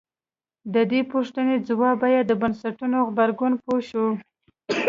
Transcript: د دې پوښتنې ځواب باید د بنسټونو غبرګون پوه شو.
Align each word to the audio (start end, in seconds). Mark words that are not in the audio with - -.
د 0.73 0.75
دې 0.91 1.01
پوښتنې 1.11 1.55
ځواب 1.67 1.95
باید 2.03 2.25
د 2.27 2.33
بنسټونو 2.41 2.97
غبرګون 3.07 3.53
پوه 3.63 3.79
شو. 3.89 4.05